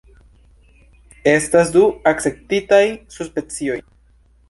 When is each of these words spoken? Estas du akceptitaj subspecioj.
Estas 1.35 1.71
du 1.77 1.85
akceptitaj 2.15 2.83
subspecioj. 3.19 3.81